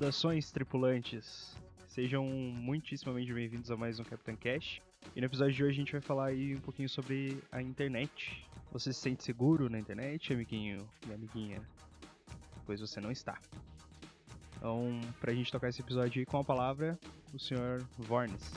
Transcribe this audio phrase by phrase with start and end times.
[0.00, 1.54] Saudações, tripulantes!
[1.86, 4.80] Sejam muitíssimamente bem-vindos a mais um Capitão Cash.
[5.14, 8.48] E no episódio de hoje a gente vai falar aí um pouquinho sobre a internet.
[8.72, 11.60] Você se sente seguro na internet, amiguinho e amiguinha?
[12.64, 13.38] Pois você não está.
[14.56, 16.98] Então, pra gente tocar esse episódio aí com a palavra,
[17.34, 18.54] o senhor Vornes.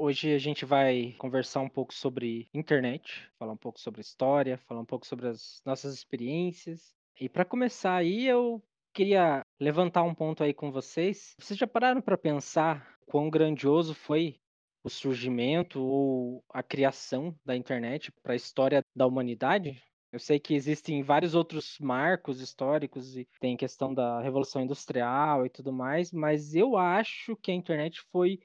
[0.00, 4.80] Hoje a gente vai conversar um pouco sobre internet, falar um pouco sobre história, falar
[4.80, 6.94] um pouco sobre as nossas experiências.
[7.20, 8.62] E para começar aí, eu
[8.94, 11.34] queria levantar um ponto aí com vocês.
[11.36, 14.38] Vocês já pararam para pensar quão grandioso foi
[14.84, 19.82] o surgimento ou a criação da internet para a história da humanidade?
[20.12, 25.50] Eu sei que existem vários outros marcos históricos e tem questão da Revolução Industrial e
[25.50, 28.38] tudo mais, mas eu acho que a internet foi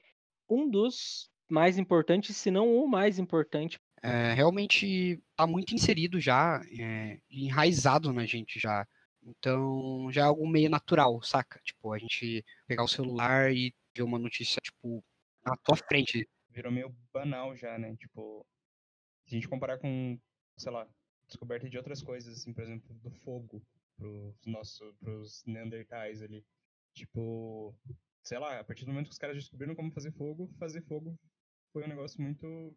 [0.50, 3.78] um dos mais importante, se não o mais importante.
[4.02, 8.86] É, realmente está muito inserido já, é, enraizado na gente já.
[9.22, 11.58] Então já é algo meio natural, saca?
[11.64, 15.02] Tipo, a gente pegar o celular e ver uma notícia, tipo,
[15.44, 16.28] na tua frente.
[16.50, 17.96] Virou meio banal já, né?
[17.96, 18.46] Tipo,
[19.24, 20.18] se a gente comparar com,
[20.58, 20.86] sei lá,
[21.26, 23.62] descoberta de outras coisas, assim, por exemplo, do fogo
[23.96, 26.44] pros nossos, pros neandertais ali.
[26.92, 27.74] Tipo,
[28.22, 31.18] sei lá, a partir do momento que os caras descobriram como fazer fogo, fazer fogo
[31.74, 32.72] foi um negócio muito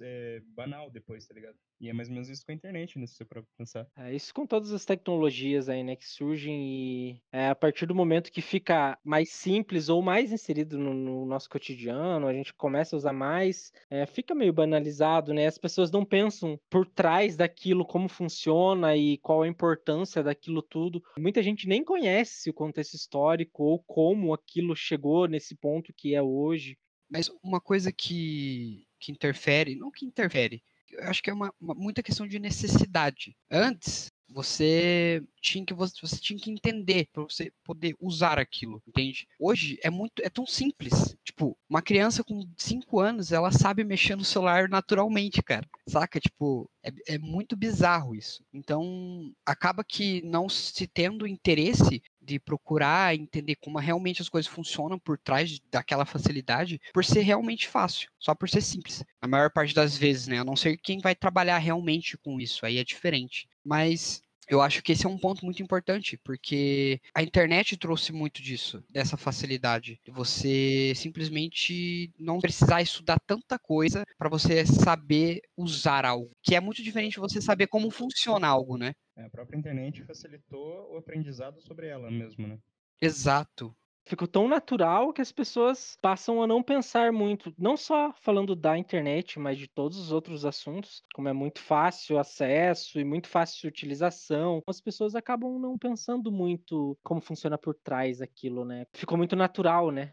[0.00, 1.56] é, banal depois, tá ligado?
[1.80, 3.06] E é mais ou menos isso com a internet, né?
[3.06, 3.86] Se você for pensar.
[3.96, 5.96] É isso com todas as tecnologias aí, né?
[5.96, 10.78] Que surgem e é, a partir do momento que fica mais simples ou mais inserido
[10.78, 15.46] no, no nosso cotidiano, a gente começa a usar mais, é, fica meio banalizado, né?
[15.46, 21.02] As pessoas não pensam por trás daquilo como funciona e qual a importância daquilo tudo.
[21.18, 26.22] Muita gente nem conhece o contexto histórico ou como aquilo chegou nesse ponto que é
[26.22, 26.78] hoje.
[27.08, 31.74] Mas uma coisa que, que interfere, não que interfere, eu acho que é uma, uma
[31.74, 33.36] muita questão de necessidade.
[33.50, 39.26] Antes, você tinha que você, você tinha que entender para você poder usar aquilo, entende?
[39.38, 41.16] Hoje é muito é tão simples.
[41.24, 45.68] Tipo, uma criança com 5 anos, ela sabe mexer no celular naturalmente, cara.
[45.88, 46.18] Saca?
[46.18, 48.44] Tipo, é, é muito bizarro isso.
[48.52, 54.98] Então, acaba que não se tendo interesse de procurar entender como realmente as coisas funcionam
[54.98, 59.04] por trás daquela facilidade, por ser realmente fácil, só por ser simples.
[59.20, 60.40] A maior parte das vezes, né?
[60.40, 63.48] A não ser quem vai trabalhar realmente com isso, aí é diferente.
[63.64, 68.40] Mas eu acho que esse é um ponto muito importante, porque a internet trouxe muito
[68.40, 76.04] disso, dessa facilidade, de você simplesmente não precisar estudar tanta coisa para você saber usar
[76.04, 78.92] algo, que é muito diferente de você saber como funciona algo, né?
[79.16, 82.58] É, a própria internet facilitou o aprendizado sobre ela mesmo, né?
[83.00, 88.54] Exato ficou tão natural que as pessoas passam a não pensar muito, não só falando
[88.54, 93.28] da internet, mas de todos os outros assuntos, como é muito fácil acesso e muito
[93.28, 98.86] fácil utilização, as pessoas acabam não pensando muito como funciona por trás aquilo, né?
[98.94, 100.12] Ficou muito natural, né?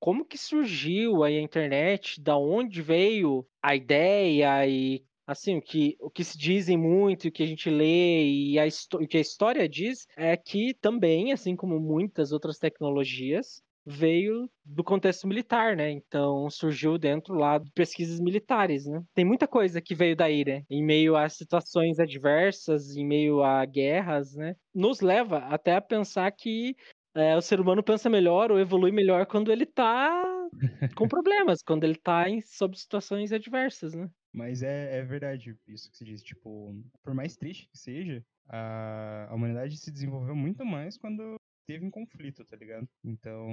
[0.00, 2.20] Como que surgiu aí a internet?
[2.20, 7.30] Da onde veio a ideia e assim, o que, o que se dizem muito, o
[7.30, 11.54] que a gente lê e a, o que a história diz é que também, assim
[11.54, 15.90] como muitas outras tecnologias, veio do contexto militar, né?
[15.90, 19.02] Então surgiu dentro lá de pesquisas militares, né?
[19.14, 20.62] Tem muita coisa que veio daí, né?
[20.70, 24.56] Em meio a situações adversas, em meio a guerras, né?
[24.74, 26.74] Nos leva até a pensar que
[27.14, 30.22] é, o ser humano pensa melhor ou evolui melhor quando ele tá
[30.96, 34.08] com problemas, quando ele tá em, sob situações adversas, né?
[34.32, 36.22] Mas é, é verdade isso que se diz.
[36.22, 41.84] Tipo, por mais triste que seja, a, a humanidade se desenvolveu muito mais quando teve
[41.84, 42.88] um conflito, tá ligado?
[43.04, 43.46] Então,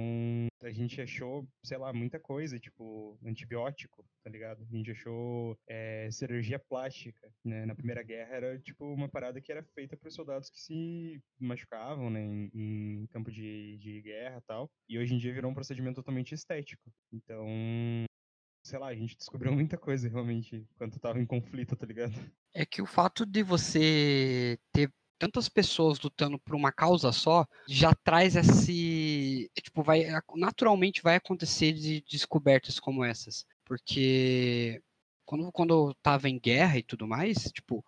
[0.62, 4.62] a gente achou, sei lá, muita coisa, tipo, antibiótico, tá ligado?
[4.62, 7.66] A gente achou é, cirurgia plástica, né?
[7.66, 11.22] Na Primeira Guerra era, tipo, uma parada que era feita para os soldados que se
[11.38, 12.24] machucavam, né?
[12.24, 14.70] Em, em campo de, de guerra tal.
[14.88, 16.90] E hoje em dia virou um procedimento totalmente estético.
[17.12, 17.46] Então,
[18.66, 22.14] sei lá, a gente descobriu muita coisa realmente quando tava em conflito, tá ligado?
[22.52, 27.94] É que o fato de você ter tantas pessoas lutando por uma causa só já
[27.94, 30.04] traz esse tipo vai
[30.34, 34.82] naturalmente vai acontecer de descobertas como essas porque
[35.24, 37.82] quando quando tava em guerra e tudo mais tipo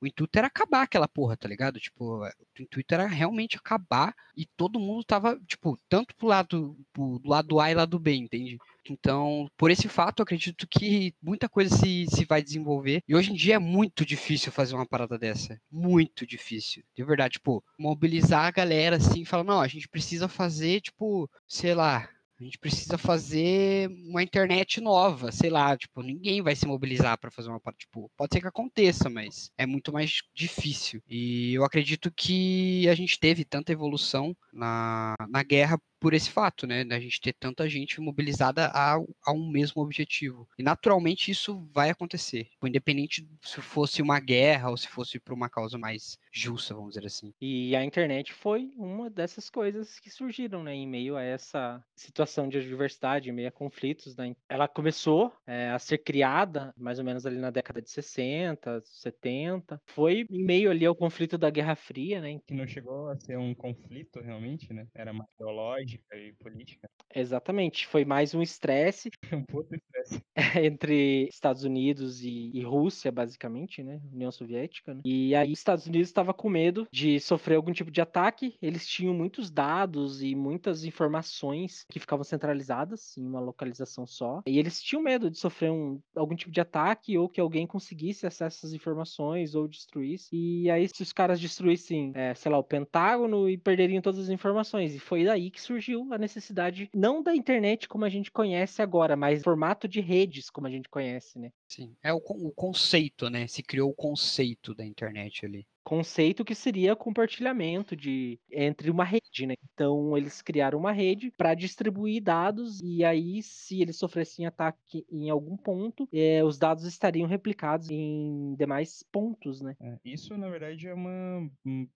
[0.00, 1.78] o intuito era acabar aquela porra, tá ligado?
[1.78, 7.20] Tipo, o intuito era realmente acabar e todo mundo tava, tipo, tanto pro lado, pro
[7.24, 8.58] lado A e lado B, entende?
[8.88, 13.02] Então, por esse fato, eu acredito que muita coisa se, se vai desenvolver.
[13.06, 15.60] E hoje em dia é muito difícil fazer uma parada dessa.
[15.70, 16.82] Muito difícil.
[16.96, 21.74] De verdade, tipo, mobilizar a galera assim, falar, não, a gente precisa fazer, tipo, sei
[21.74, 22.08] lá,
[22.40, 27.30] A gente precisa fazer uma internet nova, sei lá, tipo, ninguém vai se mobilizar para
[27.30, 31.02] fazer uma tipo, pode ser que aconteça, mas é muito mais difícil.
[31.06, 36.66] E eu acredito que a gente teve tanta evolução na, na guerra por esse fato,
[36.66, 40.48] né, da gente ter tanta gente mobilizada a, a um mesmo objetivo.
[40.58, 45.34] E naturalmente isso vai acontecer, tipo, independente se fosse uma guerra ou se fosse por
[45.34, 47.34] uma causa mais justa, vamos dizer assim.
[47.40, 52.48] E a internet foi uma dessas coisas que surgiram, né, em meio a essa situação
[52.48, 54.16] de adversidade, em meio a conflitos.
[54.16, 54.34] Né?
[54.48, 59.80] Ela começou é, a ser criada mais ou menos ali na década de 60, 70.
[59.86, 62.40] Foi em meio ali ao conflito da Guerra Fria, né?
[62.46, 64.86] Que não chegou a ser um conflito realmente, né?
[64.94, 66.88] Era mais ideológico e política.
[67.14, 69.10] Exatamente, foi mais um estresse.
[69.32, 70.22] um puto estresse.
[70.64, 74.00] entre Estados Unidos e, e, Rússia, basicamente, né?
[74.12, 74.94] União Soviética.
[74.94, 75.00] Né?
[75.04, 78.56] E aí, Estados Unidos estava com medo de sofrer algum tipo de ataque.
[78.60, 84.42] Eles tinham muitos dados e muitas informações que ficavam centralizadas em uma localização só.
[84.46, 88.26] E eles tinham medo de sofrer um, algum tipo de ataque ou que alguém conseguisse
[88.26, 90.28] acesso a essas informações ou destruísse.
[90.32, 94.28] E aí, se os caras destruíssem, é, sei lá, o Pentágono e perderiam todas as
[94.28, 94.94] informações.
[94.94, 95.79] E foi daí que surgiu
[96.12, 100.66] a necessidade, não da internet como a gente conhece agora, mas formato de redes como
[100.66, 101.50] a gente conhece, né?
[101.70, 103.46] Sim, é o, o conceito, né?
[103.46, 109.46] Se criou o conceito da internet ali conceito que seria compartilhamento de entre uma rede,
[109.46, 109.54] né?
[109.72, 115.30] Então eles criaram uma rede para distribuir dados e aí se eles sofressem ataque em
[115.30, 119.74] algum ponto, é, os dados estariam replicados em demais pontos, né?
[119.80, 121.50] É, isso na verdade é uma,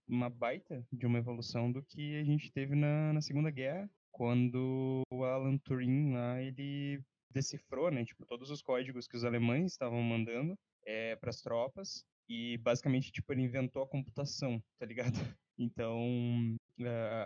[0.08, 5.02] uma baita de uma evolução do que a gente teve na, na Segunda Guerra, quando
[5.08, 7.00] o Alan Turing lá ele
[7.34, 12.04] decifrou, né, tipo todos os códigos que os alemães estavam mandando é, para as tropas
[12.28, 15.12] e basicamente, tipo, ele inventou a computação, tá ligado?
[15.56, 16.56] Então,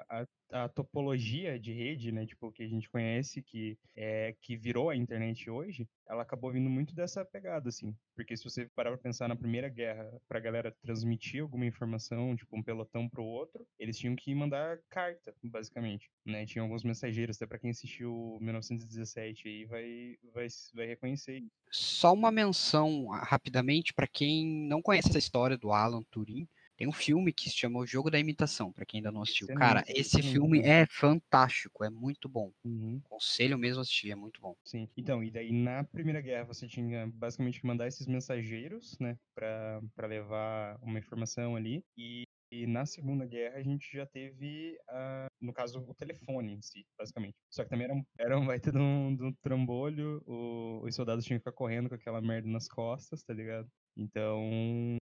[0.09, 4.91] a, a, topologia de rede, né, tipo, que a gente conhece, que é que virou
[4.91, 7.95] a internet hoje, ela acabou vindo muito dessa pegada, assim.
[8.15, 12.57] Porque se você parar pra pensar na Primeira Guerra, pra galera transmitir alguma informação, tipo,
[12.57, 16.45] um pelotão pro outro, eles tinham que mandar carta, basicamente, né?
[16.45, 21.43] Tinha alguns mensageiros, até pra quem assistiu 1917 aí vai, vai, vai reconhecer.
[21.71, 26.49] Só uma menção rapidamente para quem não conhece essa história do Alan Turing,
[26.79, 29.49] tem um filme que se chama O Jogo da Imitação, para quem ainda não assistiu.
[29.49, 32.53] Cara, esse filme é fantástico, é muito bom.
[32.65, 33.01] Uhum.
[33.03, 34.55] Conselho mesmo assistir, é muito bom.
[34.65, 34.89] Sim.
[34.97, 40.07] Então, e daí na Primeira Guerra você tinha basicamente que mandar esses mensageiros, né, para
[40.07, 41.85] levar uma informação ali.
[41.97, 46.63] E e na Segunda Guerra a gente já teve, uh, no caso, o telefone em
[46.63, 47.37] si, basicamente.
[47.51, 50.95] Só que também era um, era um baita de um, de um trambolho, o, os
[50.95, 53.69] soldados tinham que ficar correndo com aquela merda nas costas, tá ligado?
[53.99, 54.49] Então,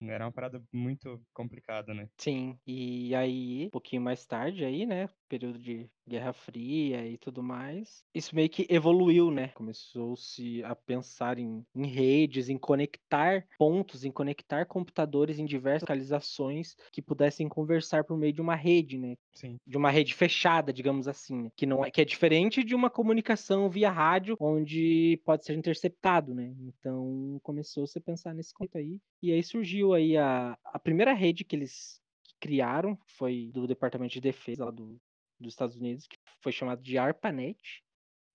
[0.01, 2.07] era uma parada muito complicada, né?
[2.17, 7.41] Sim, e aí, um pouquinho mais tarde aí, né, período de Guerra Fria e tudo
[7.41, 9.47] mais, isso meio que evoluiu, né?
[9.49, 16.75] Começou-se a pensar em, em, redes, em conectar pontos, em conectar computadores em diversas localizações
[16.91, 19.15] que pudessem conversar por meio de uma rede, né?
[19.33, 19.57] Sim.
[19.65, 21.49] De uma rede fechada, digamos assim, né?
[21.55, 26.33] que não é que é diferente de uma comunicação via rádio, onde pode ser interceptado,
[26.35, 26.53] né?
[26.59, 28.82] Então começou-se a pensar nesse conceito aí,
[29.21, 32.01] e aí surgiu aí a, a primeira rede que eles
[32.39, 34.99] criaram, foi do Departamento de Defesa lá do,
[35.39, 37.57] dos Estados Unidos, que foi chamado de ARPANET,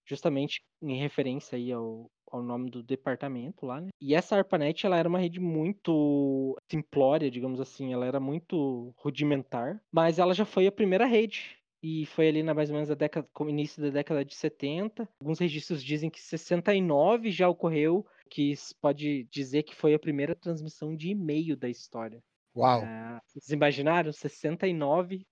[0.07, 3.91] justamente em referência aí ao, ao nome do departamento lá, né?
[4.01, 9.83] E essa ARPANET, ela era uma rede muito simplória, digamos assim, ela era muito rudimentar,
[9.93, 12.95] mas ela já foi a primeira rede e foi ali na mais ou menos a
[12.95, 15.09] década, início da década de 70.
[15.21, 20.95] Alguns registros dizem que 69 já ocorreu, que pode dizer que foi a primeira transmissão
[20.95, 22.23] de e-mail da história.
[22.57, 22.83] Uau!
[22.83, 24.13] É, vocês imaginaram?
[24.13, 25.27] 69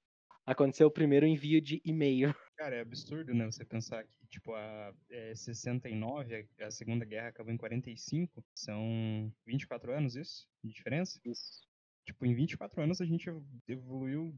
[0.44, 2.32] aconteceu o primeiro envio de e-mail.
[2.56, 3.44] Cara, é absurdo, né?
[3.46, 9.92] Você pensar que, tipo, a é, 69, a Segunda Guerra acabou em 45, são 24
[9.92, 10.46] anos isso?
[10.64, 11.20] De diferença?
[11.24, 11.66] Isso.
[12.06, 13.28] Tipo, em 24 anos a gente
[13.66, 14.32] evoluiu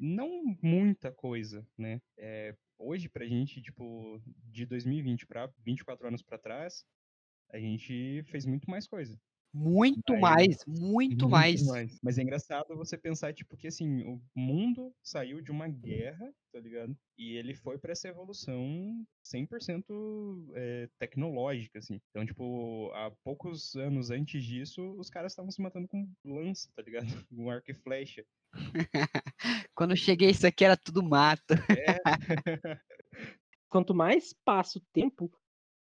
[0.00, 2.00] não muita coisa, né?
[2.18, 6.84] É, hoje, pra gente, tipo, de 2020 para 24 anos para trás,
[7.52, 9.18] a gente fez muito mais coisa.
[9.54, 11.64] Muito mais, muito, muito mais.
[11.64, 11.96] mais.
[12.02, 16.58] Mas é engraçado você pensar, tipo, que assim, o mundo saiu de uma guerra, tá
[16.58, 16.96] ligado?
[17.16, 19.84] E ele foi para essa evolução 100%
[20.54, 22.00] é, tecnológica, assim.
[22.10, 26.82] Então, tipo, há poucos anos antes disso, os caras estavam se matando com lança, tá
[26.82, 27.06] ligado?
[27.30, 28.24] Com arco e flecha.
[29.72, 31.54] Quando eu cheguei, isso aqui era tudo mato.
[31.54, 32.00] É.
[33.68, 35.30] Quanto mais passa o tempo,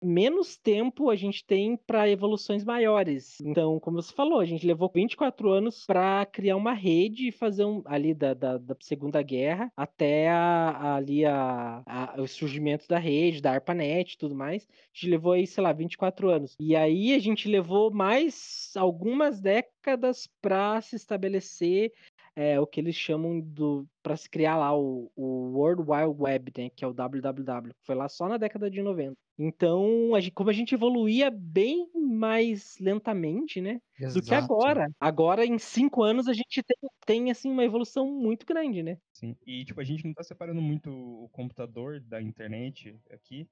[0.02, 3.40] menos tempo a gente tem para evoluções maiores.
[3.40, 7.64] Então, como você falou, a gente levou 24 anos para criar uma rede e fazer
[7.64, 12.98] um ali da, da, da Segunda Guerra até a, ali a, a, o surgimento da
[12.98, 14.66] rede, da ARPANET e tudo mais.
[14.66, 16.56] A gente levou aí, sei lá, 24 anos.
[16.58, 21.92] E aí a gente levou mais algumas décadas para se estabelecer
[22.34, 26.52] é, o que eles chamam do para se criar lá o, o World Wide Web,
[26.56, 29.16] né, que é o www, foi lá só na década de 90.
[29.38, 34.20] Então, a gente, como a gente evoluía bem mais lentamente, né, Exato.
[34.20, 34.88] do que agora.
[35.00, 38.98] Agora, em cinco anos, a gente tem, tem, assim, uma evolução muito grande, né?
[39.12, 43.46] Sim, e, tipo, a gente não tá separando muito o computador da internet aqui,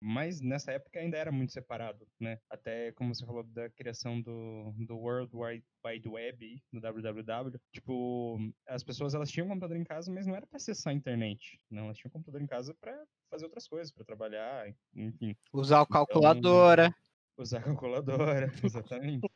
[0.00, 2.38] mas nessa época ainda era muito separado, né?
[2.50, 8.84] Até, como você falou, da criação do, do World Wide Web, do www, tipo, as
[8.84, 11.60] pessoas, elas tinham um computador em casa casa, mas não era para acessar a internet.
[11.70, 15.33] Não, elas tinham um computador em casa para fazer outras coisas, para trabalhar, enfim.
[15.52, 16.86] Usar a calculadora.
[16.86, 19.26] Então, usar a calculadora, exatamente.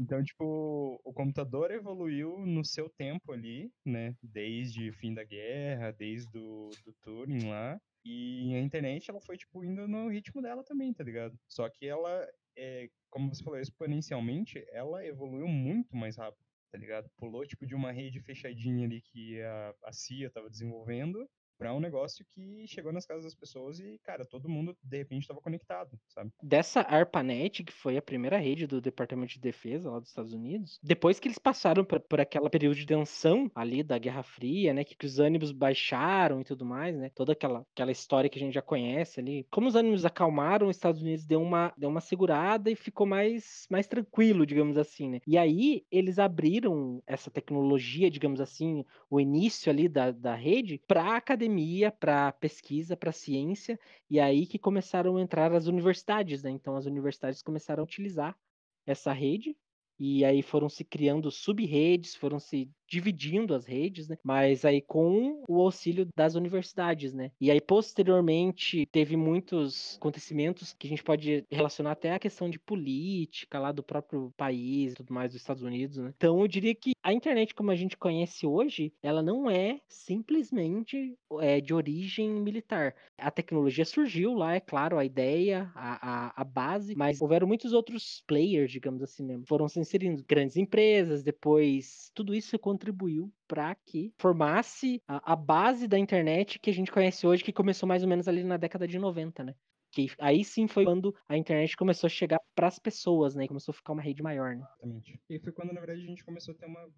[0.00, 4.14] Então, tipo, o computador evoluiu no seu tempo ali, né?
[4.22, 7.80] Desde o fim da guerra, desde o do Turing lá.
[8.04, 11.36] E a internet, ela foi, tipo, indo no ritmo dela também, tá ligado?
[11.48, 12.26] Só que ela,
[12.56, 17.10] é, como você falou, exponencialmente, ela evoluiu muito mais rápido tá ligado?
[17.16, 21.28] Pulou, tipo, de uma rede fechadinha ali que a, a CIA tava desenvolvendo
[21.58, 25.22] para um negócio que chegou nas casas das pessoas e, cara, todo mundo de repente
[25.22, 26.30] estava conectado, sabe?
[26.40, 30.78] Dessa ARPANET, que foi a primeira rede do Departamento de Defesa lá dos Estados Unidos,
[30.82, 34.84] depois que eles passaram por, por aquela período de tensão ali da Guerra Fria, né,
[34.84, 38.42] que, que, os ânimos baixaram e tudo mais, né, toda aquela, aquela história que a
[38.42, 42.00] gente já conhece ali, como os ânimos acalmaram, os Estados Unidos deu uma, deu uma
[42.00, 45.20] segurada e ficou mais, mais tranquilo, digamos assim, né?
[45.26, 51.16] E aí eles abriram essa tecnologia, digamos assim, o início ali da, da rede para
[51.16, 53.78] academia academia, para pesquisa, para ciência,
[54.10, 56.50] e aí que começaram a entrar as universidades, né?
[56.50, 58.38] Então as universidades começaram a utilizar
[58.86, 59.56] essa rede
[59.98, 64.16] e aí foram se criando sub-redes, foram se dividindo as redes, né?
[64.24, 67.30] Mas aí com o auxílio das universidades, né?
[67.40, 72.58] E aí posteriormente teve muitos acontecimentos que a gente pode relacionar até a questão de
[72.58, 76.12] política lá do próprio país, tudo mais dos Estados Unidos, né?
[76.16, 81.16] Então eu diria que a internet como a gente conhece hoje, ela não é simplesmente
[81.40, 82.94] é, de origem militar.
[83.18, 87.72] A tecnologia surgiu lá, é claro, a ideia, a, a, a base, mas houveram muitos
[87.72, 89.40] outros players, digamos assim, né?
[89.46, 95.36] Foram se inserindo grandes empresas, depois tudo isso aconteceu contribuiu para que formasse a, a,
[95.36, 98.56] base da internet que a gente conhece hoje, que começou mais ou menos ali na
[98.56, 99.54] década de 90, né?
[99.90, 103.44] Que aí sim foi quando a internet começou a chegar para as pessoas, né?
[103.44, 104.62] E começou a ficar uma rede maior, né?
[104.62, 105.20] Exatamente.
[105.28, 106.88] E foi quando, na verdade, a gente começou a ter uma,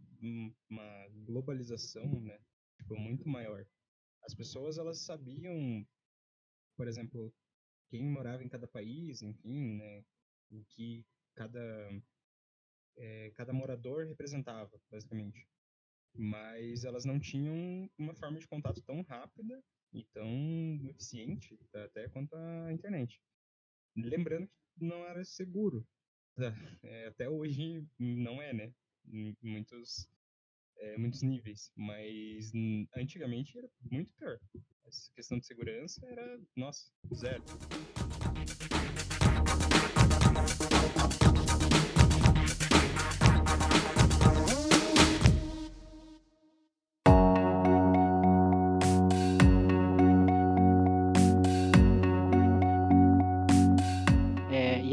[0.69, 2.39] uma globalização, né?
[2.77, 3.65] Tipo, muito maior.
[4.25, 5.87] As pessoas, elas sabiam,
[6.77, 7.33] por exemplo,
[7.89, 10.05] quem morava em cada país, enfim, né?
[10.51, 11.07] O que
[11.37, 12.03] cada,
[12.99, 15.49] é, cada morador representava, basicamente
[16.15, 19.63] mas elas não tinham uma forma de contato tão rápida
[19.93, 20.29] e tão
[20.89, 23.21] eficiente até quanto a internet.
[23.97, 25.87] Lembrando que não era seguro.
[26.83, 28.73] É, até hoje não é, né?
[29.13, 30.09] Em muitos,
[30.79, 31.71] é, muitos níveis.
[31.77, 32.51] Mas
[32.97, 34.41] antigamente era muito pior.
[34.87, 37.45] Essa questão de segurança era, nossa, zero.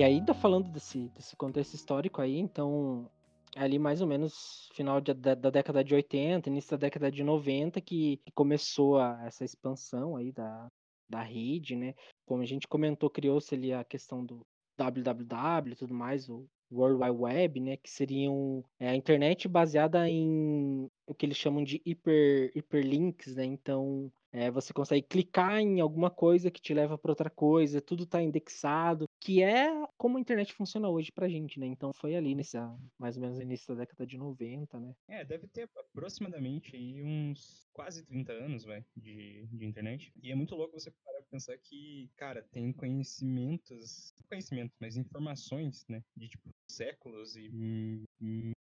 [0.08, 3.10] Ainda falando desse, desse contexto histórico aí, então,
[3.56, 7.24] ali mais ou menos final de, da, da, década de 80, início da década de
[7.24, 10.68] 90, que, que começou a, essa expansão aí da,
[11.10, 11.94] da rede, né?
[12.26, 14.46] Como a gente comentou, criou-se ali a questão do
[14.78, 17.78] www e tudo mais, o World Wide Web, né?
[17.78, 23.46] Que seriam é, a internet baseada em o que eles chamam de hiper, hiperlinks, né?
[23.46, 28.04] Então, é, você consegue clicar em alguma coisa que te leva para outra coisa, tudo
[28.04, 29.68] está indexado, que é
[29.98, 31.66] como a internet funciona hoje pra gente, né?
[31.66, 32.56] Então foi ali nesse
[33.00, 34.96] mais ou menos início da década de 90, né?
[35.08, 40.14] É, deve ter aproximadamente aí uns quase 30 anos, vai, de, de internet.
[40.22, 45.84] E é muito louco você parar pra pensar que, cara, tem conhecimentos, conhecimentos, mas informações,
[45.90, 48.04] né, de tipo séculos e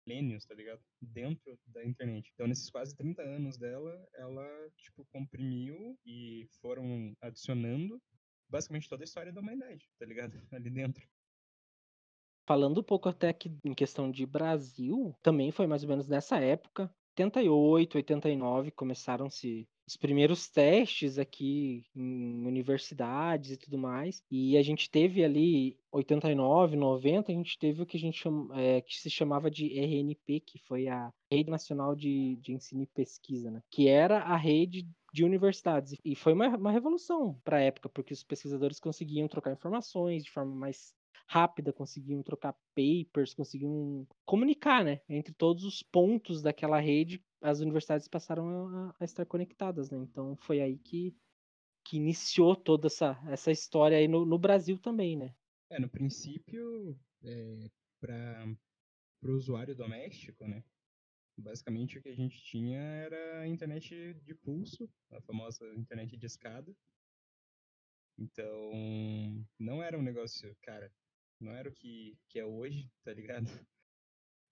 [0.08, 0.82] milênios, tá ligado?
[1.02, 2.32] Dentro da internet.
[2.34, 4.48] Então, nesses quase 30 anos dela, ela,
[4.78, 8.02] tipo, comprimiu e foram adicionando
[8.50, 10.32] basicamente toda a história da humanidade, tá ligado?
[10.54, 11.06] Ali dentro.
[12.48, 16.40] Falando um pouco até aqui em questão de Brasil, também foi mais ou menos nessa
[16.40, 24.22] época 88, 89 começaram-se os primeiros testes aqui em universidades e tudo mais.
[24.30, 28.62] E a gente teve ali 89, 90, a gente teve o que a gente chama,
[28.62, 32.88] é, que se chamava de RNP, que foi a Rede Nacional de, de Ensino e
[32.88, 33.62] Pesquisa, né?
[33.72, 35.96] Que era a rede de universidades.
[36.04, 40.32] E foi uma, uma revolução para a época, porque os pesquisadores conseguiam trocar informações de
[40.32, 40.94] forma mais
[41.28, 48.08] rápida, conseguiam trocar papers, conseguiam comunicar, né, entre todos os pontos daquela rede, as universidades
[48.08, 49.98] passaram a, a estar conectadas, né?
[49.98, 51.16] Então foi aí que,
[51.86, 55.36] que iniciou toda essa, essa história aí no, no Brasil também, né?
[55.70, 57.70] É, no princípio, é,
[58.00, 58.58] para
[59.24, 60.64] o usuário doméstico, né?
[61.38, 66.26] Basicamente o que a gente tinha era a internet de pulso, a famosa internet de
[66.26, 66.76] escada.
[68.18, 68.72] Então,
[69.60, 70.92] não era um negócio, cara,
[71.40, 73.48] não era o que, que é hoje, tá ligado?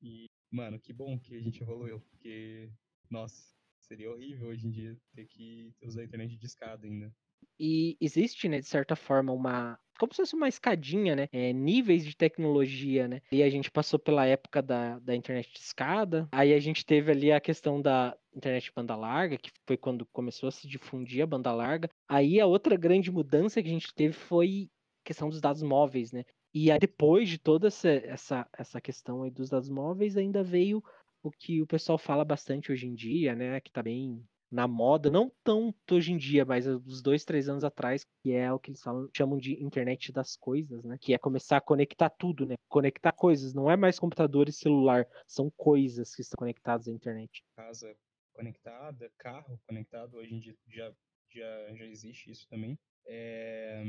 [0.01, 2.70] E, mano, que bom que a gente evoluiu, porque,
[3.10, 7.13] nossa, seria horrível hoje em dia ter que usar a internet de escada ainda.
[7.60, 9.80] E existe, né, de certa forma, uma.
[9.98, 11.30] Como se fosse uma escadinha, né?
[11.32, 13.22] É, níveis de tecnologia, né?
[13.32, 16.27] E a gente passou pela época da, da internet de escada.
[16.34, 20.50] Aí a gente teve ali a questão da internet banda larga, que foi quando começou
[20.50, 21.89] a se difundir a banda larga.
[22.10, 24.70] Aí a outra grande mudança que a gente teve foi
[25.06, 26.25] questão dos dados móveis, né?
[26.58, 30.82] E aí, depois de toda essa, essa, essa questão aí dos dados móveis, ainda veio
[31.22, 33.60] o que o pessoal fala bastante hoje em dia, né?
[33.60, 37.66] Que tá bem na moda, não tanto hoje em dia, mas uns dois, três anos
[37.66, 40.98] atrás, que é o que eles falam, chamam de internet das coisas, né?
[41.02, 42.56] Que é começar a conectar tudo, né?
[42.70, 47.44] Conectar coisas, não é mais computador e celular, são coisas que estão conectadas à internet.
[47.58, 47.94] Casa
[48.32, 50.94] conectada, carro conectado, hoje em dia já,
[51.34, 52.80] já, já existe isso também.
[53.06, 53.84] É,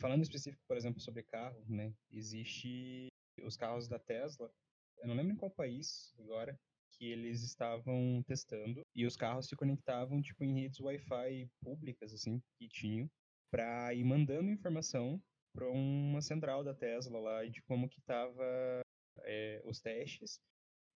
[0.00, 1.94] falando específico, por exemplo, sobre carro, né?
[2.10, 3.08] Existe
[3.42, 4.50] os carros da Tesla.
[4.98, 6.58] Eu não lembro em qual país agora
[6.92, 12.40] que eles estavam testando e os carros se conectavam tipo em redes Wi-Fi públicas assim
[12.58, 13.10] que tinham
[13.50, 15.20] para ir mandando informação
[15.54, 18.82] para uma central da Tesla lá de como que tava
[19.24, 20.38] é, os testes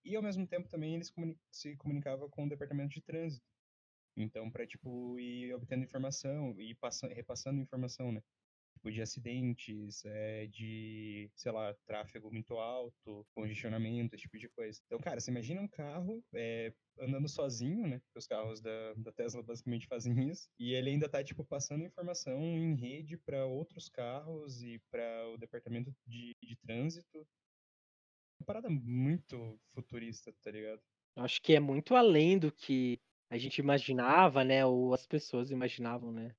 [0.04, 3.44] e ao mesmo tempo também eles comuni se comunicavam com o departamento de trânsito
[4.16, 6.76] então para tipo ir obtendo informação e
[7.14, 8.22] repassando informação né
[8.86, 14.80] tipo de acidentes, é, de, sei lá, tráfego muito alto, congestionamento, esse tipo de coisa.
[14.86, 17.98] Então, cara, você imagina um carro é, andando sozinho, né?
[17.98, 20.48] Porque os carros da, da Tesla basicamente fazem isso.
[20.58, 25.38] E ele ainda tá, tipo, passando informação em rede para outros carros e para o
[25.38, 27.26] departamento de, de trânsito.
[28.40, 30.80] Uma parada muito futurista, tá ligado?
[31.16, 34.64] Acho que é muito além do que a gente imaginava, né?
[34.64, 36.36] Ou as pessoas imaginavam, né?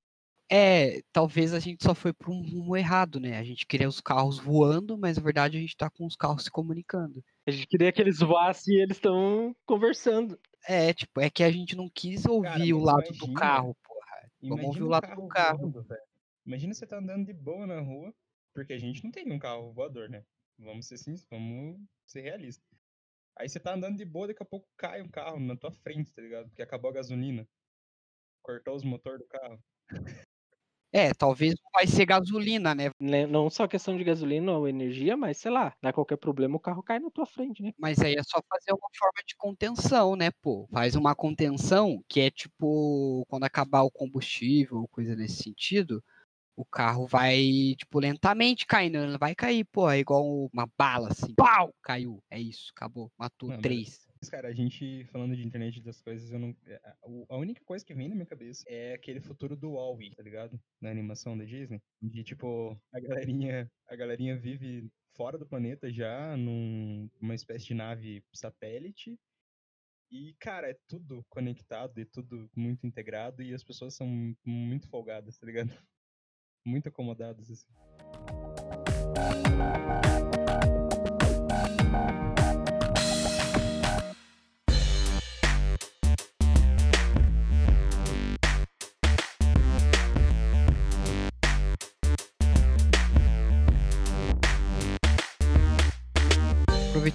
[0.50, 3.38] É, talvez a gente só foi para um rumo errado, né?
[3.38, 6.46] A gente queria os carros voando, mas na verdade a gente tá com os carros
[6.46, 7.24] se comunicando.
[7.46, 10.40] A gente queria que eles voassem e eles estão conversando.
[10.66, 13.78] É, tipo, é que a gente não quis ouvir Cara, o lado imagina, do carro,
[13.84, 14.32] porra.
[14.42, 15.70] Vamos ouvir o lado do carro.
[15.70, 15.86] Voando,
[16.46, 18.14] imagina você tá andando de boa na rua,
[18.54, 20.24] porque a gente não tem um carro voador, né?
[20.58, 22.66] Vamos ser sinceros, vamos ser realistas.
[23.36, 26.12] Aí você tá andando de boa, daqui a pouco cai um carro na tua frente,
[26.12, 26.48] tá ligado?
[26.48, 27.48] Porque acabou a gasolina.
[28.42, 29.62] Cortou os motores do carro.
[30.98, 32.90] É, talvez não vai ser gasolina, né?
[33.00, 33.28] né?
[33.28, 36.82] Não só questão de gasolina ou energia, mas sei lá, dá qualquer problema, o carro
[36.82, 37.72] cai na tua frente, né?
[37.78, 40.68] Mas aí é só fazer uma forma de contenção, né, pô?
[40.72, 46.04] Faz uma contenção que é tipo quando acabar o combustível ou coisa nesse sentido,
[46.56, 51.32] o carro vai, tipo, lentamente caindo, não vai cair, pô, é igual uma bala, assim,
[51.36, 54.07] pau, caiu, é isso, acabou, matou não, três.
[54.30, 56.56] Cara, a gente falando de internet das coisas, eu não.
[56.66, 56.82] É,
[57.30, 60.60] a única coisa que vem na minha cabeça é aquele futuro do Wall-E, tá ligado?
[60.82, 61.82] Na animação da Disney.
[62.02, 67.74] De tipo, a galerinha, a galerinha vive fora do planeta já, numa num, espécie de
[67.74, 69.18] nave satélite.
[70.10, 74.08] E, cara, é tudo conectado e tudo muito integrado e as pessoas são
[74.46, 75.74] muito folgadas, tá ligado?
[76.66, 77.68] Muito acomodadas, assim.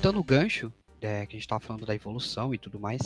[0.02, 3.00] Aproveitando o gancho, é, que a gente estava falando da evolução e tudo mais,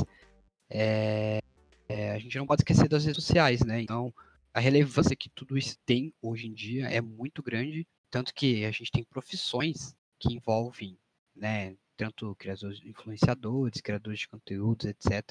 [0.70, 1.40] é,
[1.88, 3.82] é, a gente não pode esquecer das redes sociais, né?
[3.82, 4.12] Então,
[4.54, 8.70] a relevância que tudo isso tem hoje em dia é muito grande, tanto que a
[8.70, 10.96] gente tem profissões que envolvem,
[11.35, 15.22] né, tanto criadores, influenciadores, criadores de conteúdos, etc.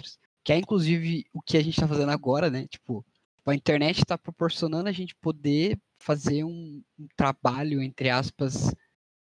[0.44, 2.68] Que é inclusive o que a gente está fazendo agora, né?
[2.68, 3.04] Tipo,
[3.44, 8.72] a internet está proporcionando a gente poder fazer um, um trabalho, entre aspas,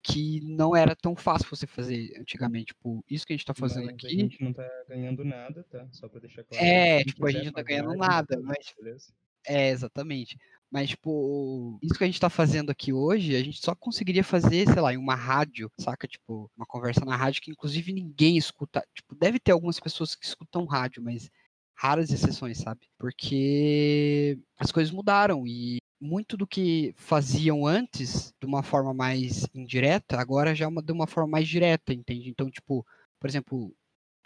[0.01, 2.67] que não era tão fácil você fazer antigamente.
[2.67, 4.07] Tipo, isso que a gente tá fazendo Mas aqui.
[4.07, 5.87] A gente não tá ganhando nada, tá?
[5.91, 6.63] Só pra deixar claro.
[6.63, 9.13] É, tipo, a gente não tá pagar, ganhando a gente nada, faz, mas- beleza?
[9.47, 10.37] É, exatamente.
[10.71, 14.67] Mas, tipo, isso que a gente tá fazendo aqui hoje, a gente só conseguiria fazer,
[14.71, 16.07] sei lá, em uma rádio, saca?
[16.07, 18.85] Tipo, uma conversa na rádio que inclusive ninguém escuta.
[18.93, 21.31] Tipo, deve ter algumas pessoas que escutam rádio, mas
[21.73, 22.81] raras exceções, sabe?
[22.99, 30.19] Porque as coisas mudaram e muito do que faziam antes de uma forma mais indireta,
[30.19, 32.29] agora já é uma, de uma forma mais direta, entende?
[32.29, 32.85] Então, tipo,
[33.19, 33.75] por exemplo,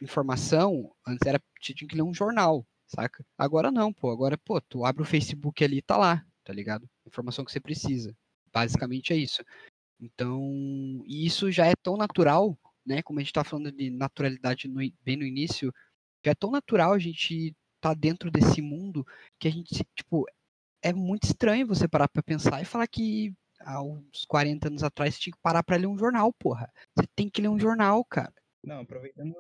[0.02, 3.26] informação, antes era tinha que ler um jornal, saca?
[3.38, 4.12] Agora não, pô.
[4.12, 6.88] Agora, pô, tu abre o Facebook ali e tá lá, tá ligado?
[7.08, 8.16] Informação que você precisa.
[8.54, 9.44] Basicamente é isso.
[10.00, 13.02] Então, e isso já é tão natural, né?
[13.02, 15.74] Como a gente tá falando de naturalidade no bem no início,
[16.24, 19.06] já é tão natural a gente tá dentro desse mundo
[19.40, 20.26] que a gente, tipo,
[20.84, 25.16] é muito estranho você parar pra pensar e falar que há uns 40 anos atrás
[25.16, 26.72] você tinha que parar pra ler um jornal, porra.
[26.96, 28.34] Você tem que ler um jornal, cara.
[28.64, 29.36] Não, aproveitando,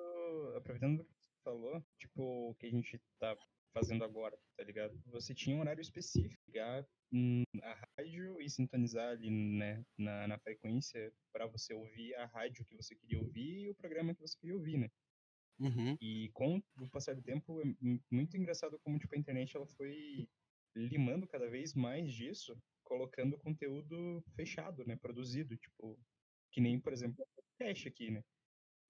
[0.56, 3.36] aproveitando o que você falou, tipo, o que a gente tá
[3.74, 5.00] fazendo agora, tá ligado?
[5.08, 10.38] Você tinha um horário específico, ligar hum, a rádio e sintonizar ali, né, na, na
[10.40, 14.38] frequência pra você ouvir a rádio que você queria ouvir e o programa que você
[14.38, 14.90] queria ouvir, né?
[15.60, 15.98] Uhum.
[16.02, 19.68] E com o passar do tempo, é mu- muito engraçado como, tipo, a internet, ela
[19.68, 20.28] foi
[20.76, 26.00] limando cada vez mais disso, colocando conteúdo fechado, né, produzido, tipo,
[26.52, 28.24] que nem, por exemplo, o podcast aqui, né?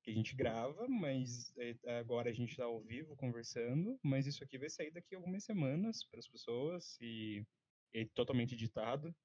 [0.04, 4.44] que a gente grava, mas é, agora a gente está ao vivo conversando, mas isso
[4.44, 7.42] aqui vai sair daqui a algumas semanas para as pessoas e
[7.94, 9.16] é totalmente editado.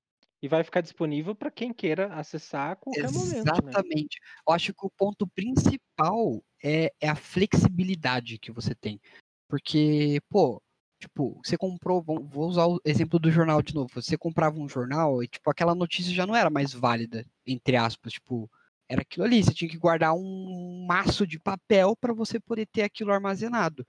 [0.41, 3.41] E vai ficar disponível para quem queira acessar a qualquer momento, né?
[3.41, 4.21] Exatamente.
[4.47, 9.01] Eu acho que o ponto principal é, é a flexibilidade que você tem.
[9.49, 10.63] Porque, pô,
[10.99, 13.91] tipo, você comprou, vou usar o exemplo do jornal de novo.
[13.95, 18.15] Você comprava um jornal e, tipo, aquela notícia já não era mais válida, entre aspas,
[18.15, 18.51] tipo,
[18.89, 22.83] era aquilo ali, você tinha que guardar um maço de papel para você poder ter
[22.83, 23.87] aquilo armazenado.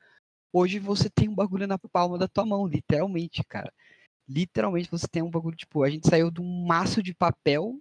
[0.52, 3.72] Hoje você tem um bagulho na palma da tua mão, literalmente, cara.
[4.28, 7.80] Literalmente você tem um bagulho, tipo, a gente saiu de um maço de papel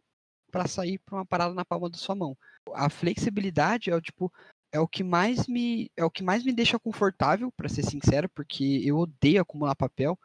[0.51, 2.37] para sair para uma parada na palma da sua mão.
[2.75, 4.33] A flexibilidade é o tipo
[4.73, 8.29] é o que mais me é o que mais me deixa confortável, para ser sincero,
[8.29, 10.19] porque eu odeio acumular papel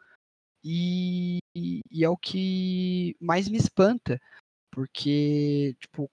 [0.62, 4.20] e, e, e é o que mais me espanta,
[4.70, 6.10] porque tipo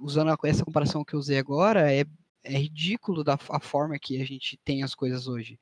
[0.00, 2.04] usando essa comparação que eu usei agora é
[2.44, 5.58] é ridículo da a forma que a gente tem as coisas hoje.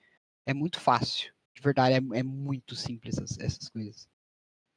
[0.47, 1.33] É muito fácil.
[1.55, 4.09] De verdade, é, é muito simples essas, essas coisas.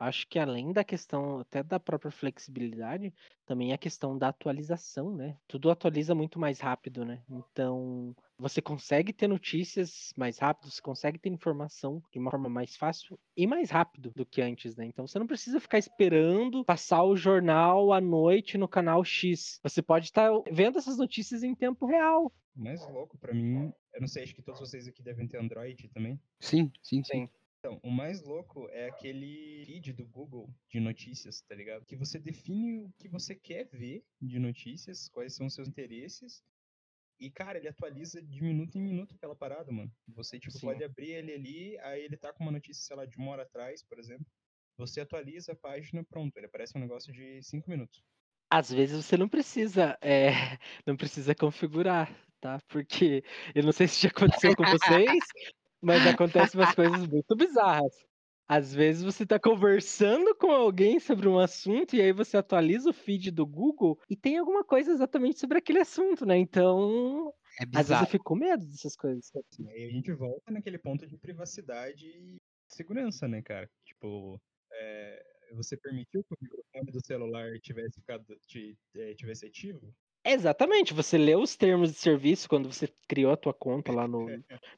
[0.05, 3.13] Acho que além da questão até da própria flexibilidade,
[3.45, 5.37] também a questão da atualização, né?
[5.47, 7.23] Tudo atualiza muito mais rápido, né?
[7.29, 12.75] Então, você consegue ter notícias mais rápido, você consegue ter informação de uma forma mais
[12.75, 14.85] fácil e mais rápido do que antes, né?
[14.85, 19.59] Então, você não precisa ficar esperando passar o jornal à noite no canal X.
[19.63, 22.31] Você pode estar vendo essas notícias em tempo real.
[22.55, 25.37] O mais louco para mim, eu não sei, acho que todos vocês aqui devem ter
[25.37, 26.19] Android também.
[26.39, 27.21] Sim, sim, sim.
[27.21, 27.29] Sim.
[27.65, 31.85] Então, o mais louco é aquele feed do Google de notícias, tá ligado?
[31.85, 36.43] Que você define o que você quer ver de notícias, quais são os seus interesses.
[37.17, 39.89] E, cara, ele atualiza de minuto em minuto aquela parada, mano.
[40.09, 40.67] Você, tipo, Sim.
[40.67, 43.43] pode abrir ele ali, aí ele tá com uma notícia, sei lá, de uma hora
[43.43, 44.25] atrás, por exemplo.
[44.77, 48.03] Você atualiza a página, pronto, ele aparece um negócio de cinco minutos.
[48.49, 50.31] Às vezes você não precisa, é,
[50.85, 52.59] não precisa configurar, tá?
[52.67, 53.23] Porque
[53.55, 55.23] eu não sei se já aconteceu com vocês,
[55.83, 57.93] mas acontecem umas coisas muito bizarras.
[58.47, 62.93] Às vezes você está conversando com alguém sobre um assunto e aí você atualiza o
[62.93, 66.37] feed do Google e tem alguma coisa exatamente sobre aquele assunto, né?
[66.37, 68.07] Então, É às vezes eu bizarro.
[68.07, 69.31] fico com medo dessas coisas.
[69.35, 73.69] Assim, aí a gente volta naquele ponto de privacidade e segurança, né, cara?
[73.85, 74.39] Tipo,
[74.71, 75.23] é,
[75.55, 78.25] você permitiu que o microfone do celular tivesse ficado,
[78.95, 79.93] eh, tivesse ativo?
[80.25, 84.25] Exatamente, você leu os termos de serviço quando você criou a tua conta lá no,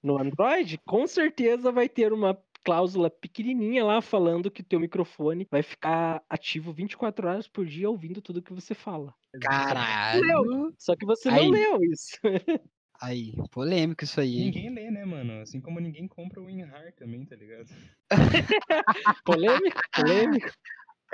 [0.01, 5.61] no Android, com certeza vai ter uma cláusula pequenininha lá falando que teu microfone vai
[5.61, 9.13] ficar ativo 24 horas por dia ouvindo tudo que você fala.
[9.39, 10.73] Caralho!
[10.79, 11.35] Só que você Aí.
[11.35, 12.17] não leu isso.
[13.01, 14.45] Aí, polêmico isso aí, hein?
[14.45, 15.41] Ninguém lê, né, mano?
[15.41, 17.67] Assim como ninguém compra o WinRAR também, tá ligado?
[19.25, 20.49] Polêmico, polêmico.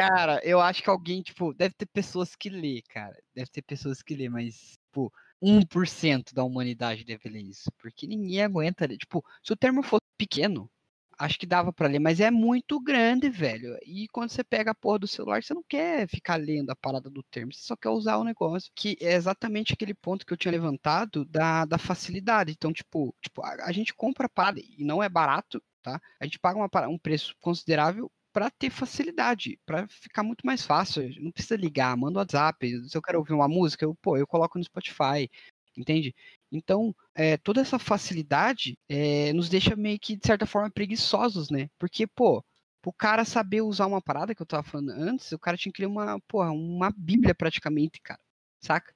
[0.02, 3.16] Cara, eu acho que alguém, tipo, deve ter pessoas que lê, cara.
[3.36, 7.72] Deve ter pessoas que lê, mas, tipo, 1% da humanidade deve ler isso.
[7.78, 8.98] Porque ninguém aguenta ler.
[8.98, 10.72] Tipo, se o termo fosse pequeno,
[11.20, 13.78] acho que dava pra ler, mas é muito grande, velho.
[13.86, 17.08] E quando você pega a porra do celular, você não quer ficar lendo a parada
[17.10, 18.72] do termo, você só quer usar o negócio.
[18.76, 22.52] Que é exatamente aquele ponto que eu tinha levantado da, da facilidade.
[22.54, 26.02] Então, tipo, tipo a, a gente compra a parada e não é barato, tá?
[26.20, 30.66] A gente paga uma, para- um preço considerável para ter facilidade, para ficar muito mais
[30.66, 31.10] fácil.
[31.22, 32.90] Não precisa ligar, manda WhatsApp.
[32.90, 35.30] Se eu quero ouvir uma música, eu, pô, eu coloco no Spotify,
[35.78, 36.16] entende?
[36.52, 41.70] Então, é, toda essa facilidade é, nos deixa meio que, de certa forma, preguiçosos, né?
[41.80, 42.44] Porque, pô,
[42.86, 45.82] o cara saber usar uma parada que eu tava falando antes, o cara tinha que
[45.82, 48.20] ler uma, porra, uma bíblia praticamente, cara.
[48.62, 48.94] Saca?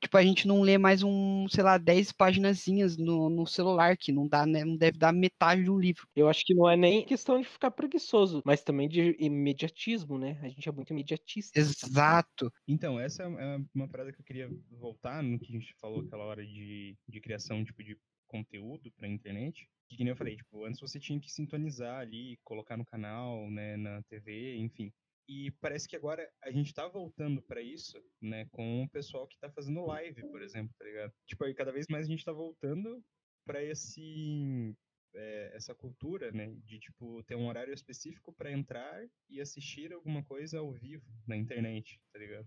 [0.00, 4.12] Tipo, a gente não lê mais um, sei lá, 10 paginazinhas no, no celular, que
[4.12, 4.64] não dá, né?
[4.64, 6.06] Não deve dar metade do livro.
[6.14, 10.38] Eu acho que não é nem questão de ficar preguiçoso, mas também de imediatismo, né?
[10.42, 11.58] A gente é muito imediatista.
[11.58, 12.52] Exato.
[12.68, 16.24] Então, essa é uma parada que eu queria voltar no que a gente falou aquela
[16.24, 19.68] hora de, de criação, tipo, de conteúdo pra internet.
[19.88, 23.50] Que, que nem eu falei, tipo, antes você tinha que sintonizar ali, colocar no canal,
[23.50, 24.92] né, na TV, enfim.
[25.28, 29.38] E parece que agora a gente tá voltando para isso, né, com o pessoal que
[29.38, 31.12] tá fazendo live, por exemplo, tá ligado?
[31.26, 33.02] Tipo, aí cada vez mais a gente tá voltando
[33.44, 34.74] para esse
[35.14, 40.22] é, essa cultura, né, de tipo ter um horário específico para entrar e assistir alguma
[40.24, 42.46] coisa ao vivo na internet, tá ligado?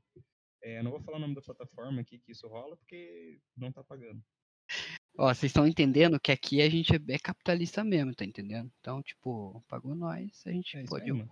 [0.61, 3.71] É, eu não vou falar o nome da plataforma aqui que isso rola porque não
[3.71, 4.23] tá pagando.
[5.17, 8.71] Ó, vocês estão entendendo que aqui a gente é capitalista mesmo, tá entendendo?
[8.79, 11.11] Então, tipo, pagou nós, a gente é pode.
[11.11, 11.27] Aí,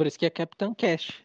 [0.00, 1.22] por isso que é Capitão Cash.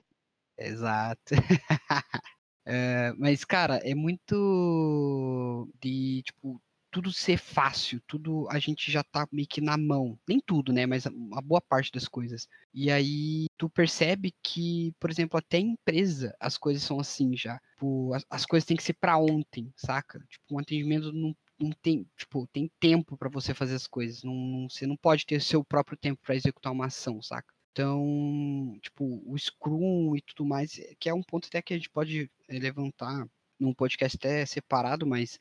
[0.57, 1.33] Exato.
[2.67, 6.61] é, mas, cara, é muito de, tipo,
[6.91, 10.19] tudo ser fácil, tudo a gente já tá meio que na mão.
[10.27, 10.85] Nem tudo, né?
[10.85, 12.49] Mas uma boa parte das coisas.
[12.73, 17.57] E aí tu percebe que, por exemplo, até em empresa as coisas são assim já.
[17.75, 20.19] Tipo, as, as coisas têm que ser para ontem, saca?
[20.27, 24.21] Tipo, um atendimento não, não tem, tipo, tem tempo para você fazer as coisas.
[24.21, 27.54] Não, não, você não pode ter seu próprio tempo para executar uma ação, saca?
[27.75, 31.77] Então, tipo, o Scrum e tudo mais, eh, que é um ponto até que a
[31.77, 33.27] gente pode eh, levantar
[33.59, 35.37] num podcast até separado, mas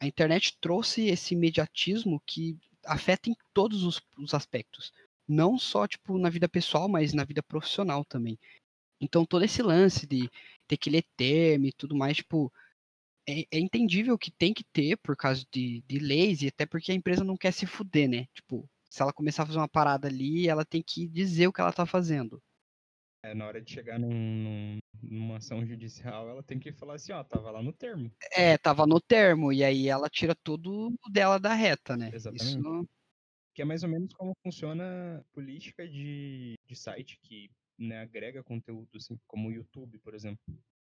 [0.00, 4.92] a internet trouxe esse imediatismo que afeta em todos os, os aspectos.
[5.28, 8.36] Não só, tipo, na vida pessoal, mas na vida profissional também.
[9.00, 10.28] Então, todo esse lance de
[10.66, 12.52] ter que ler termo e tudo mais, tipo,
[13.28, 16.90] é, é, entendível que tem que ter por causa de, de leis e até porque
[16.90, 18.26] a empresa não quer se fuder, né?
[18.34, 21.60] Tipo, se ela começar a fazer uma parada ali, ela tem que dizer o que
[21.60, 22.42] ela tá fazendo.
[23.22, 27.12] É, na hora de chegar num, num, numa ação judicial, ela tem que falar assim,
[27.12, 28.10] ó, tava lá no termo.
[28.32, 32.10] É, tava no termo, e aí ela tira tudo dela da reta, né?
[32.12, 32.58] Exatamente.
[32.58, 32.88] Isso...
[33.54, 38.42] Que é mais ou menos como funciona a política de, de site que né, agrega
[38.42, 40.42] conteúdo, assim, como o YouTube, por exemplo.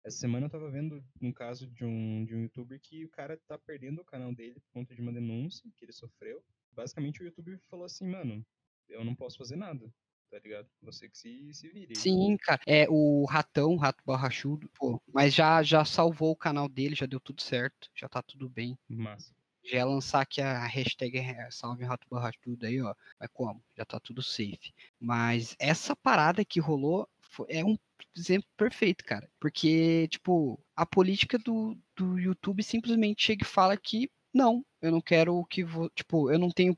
[0.02, 3.38] Essa semana eu tava vendo um caso de um, de um youtuber que o cara
[3.46, 7.24] tá perdendo o canal dele por conta de uma denúncia que ele sofreu basicamente o
[7.24, 8.44] YouTube falou assim, mano,
[8.88, 9.92] eu não posso fazer nada,
[10.30, 10.68] tá ligado?
[10.83, 11.94] Você que se, se vire.
[11.96, 12.61] Sim, cara.
[12.66, 15.00] É o ratão, o rato borrachudo, pô.
[15.12, 18.78] Mas já, já salvou o canal dele, já deu tudo certo, já tá tudo bem.
[18.88, 19.35] Massa.
[19.62, 22.94] Já ia lançar aqui a hashtag é, salve rato borrachudo aí, ó.
[23.18, 23.62] Mas como?
[23.76, 24.72] Já tá tudo safe.
[24.98, 27.76] Mas essa parada que rolou foi, é um
[28.16, 29.30] exemplo perfeito, cara.
[29.38, 35.00] Porque, tipo, a política do, do YouTube simplesmente chega e fala que não, eu não
[35.00, 35.64] quero que,
[35.94, 36.76] tipo, eu não tenho,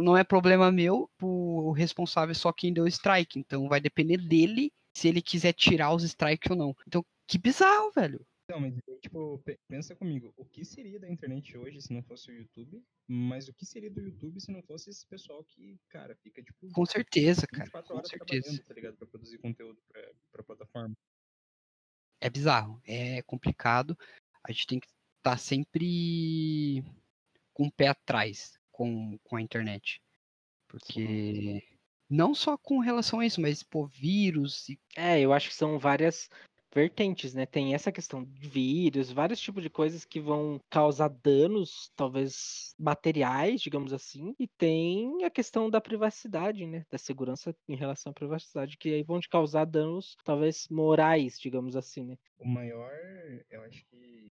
[0.00, 4.18] não é problema meu, o responsável é só quem deu o strike, então vai depender
[4.18, 6.76] dele se ele quiser tirar os strikes ou não.
[6.86, 8.24] Então, que bizarro, velho.
[8.48, 12.34] Não, mas tipo, pensa comigo, o que seria da internet hoje se não fosse o
[12.34, 12.84] YouTube?
[13.08, 16.70] Mas o que seria do YouTube se não fosse esse pessoal que, cara, fica tipo.
[16.72, 17.70] Com certeza, cara.
[17.70, 18.62] Com certeza.
[18.62, 18.96] Tá ligado?
[18.96, 19.78] Pra produzir conteúdo
[20.30, 20.94] pra plataforma.
[22.20, 23.96] É bizarro, é complicado.
[24.46, 24.88] A gente tem que
[25.24, 26.84] tá sempre
[27.54, 30.02] com o pé atrás com, com a internet.
[30.68, 31.62] Porque Sim.
[32.10, 34.78] não só com relação a isso, mas pô, vírus e...
[34.94, 36.28] É, eu acho que são várias
[36.74, 37.46] vertentes, né?
[37.46, 43.62] Tem essa questão de vírus, vários tipos de coisas que vão causar danos, talvez materiais,
[43.62, 46.84] digamos assim, e tem a questão da privacidade, né?
[46.90, 51.76] Da segurança em relação à privacidade, que aí vão te causar danos, talvez morais, digamos
[51.76, 52.18] assim, né?
[52.36, 52.92] O maior,
[53.48, 54.30] eu acho que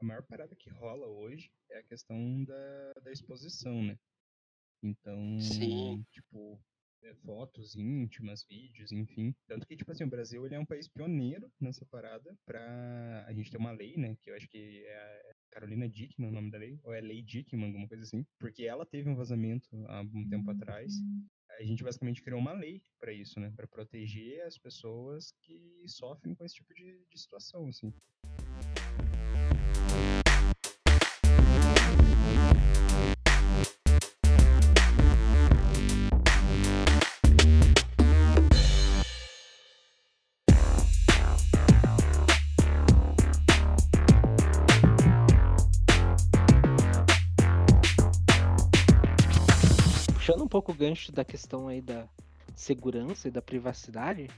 [0.00, 3.98] a maior parada que rola hoje é a questão da, da exposição, né?
[4.82, 6.04] Então, Sim.
[6.12, 6.60] tipo,
[7.04, 9.34] é, fotos íntimas, vídeos, enfim.
[9.46, 13.32] Tanto que, tipo assim, o Brasil ele é um país pioneiro nessa parada pra a
[13.32, 14.16] gente ter uma lei, né?
[14.22, 17.22] Que eu acho que é a Carolina Dickman o nome da lei, ou é Lei
[17.22, 18.24] Dickman, alguma coisa assim.
[18.38, 20.92] Porque ela teve um vazamento há um tempo atrás.
[21.58, 23.52] A gente basicamente criou uma lei para isso, né?
[23.54, 27.92] Para proteger as pessoas que sofrem com esse tipo de, de situação, assim.
[50.54, 52.08] Pouco o gancho da questão aí da,
[52.54, 54.28] segurança e da privacidade,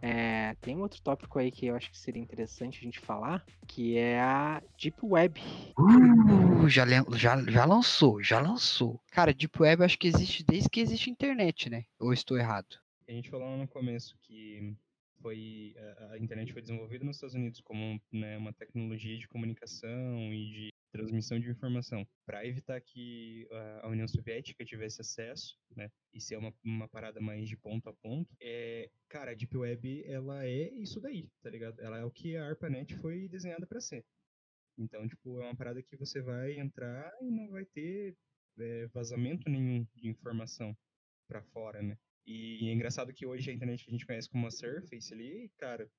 [0.00, 3.44] é, tem um outro tópico aí que eu acho que seria interessante a gente falar,
[3.66, 5.38] que é a Deep Web.
[5.78, 8.98] Uh, já, já, já lançou, já lançou.
[9.10, 11.84] Cara, Deep Web eu acho que existe desde que existe internet, né?
[12.00, 12.78] Ou estou errado?
[13.06, 14.74] A gente falou no começo que
[15.20, 20.32] foi a, a internet foi desenvolvida nos Estados Unidos como né, uma tecnologia de comunicação
[20.32, 23.46] e de transmissão de informação para evitar que
[23.82, 27.94] a União Soviética tivesse acesso, né, e ser uma, uma parada mais de ponto a
[27.94, 28.34] ponto.
[28.40, 31.80] É, cara, a Deep Web ela é isso daí, tá ligado?
[31.80, 34.04] Ela é o que a ARPANET foi desenhada para ser.
[34.78, 38.16] Então, tipo, é uma parada que você vai entrar e não vai ter
[38.58, 40.76] é, vazamento nenhum de informação
[41.28, 41.98] para fora, né?
[42.26, 45.50] E é engraçado que hoje a internet que a gente conhece como a Surface ali,
[45.58, 45.90] cara,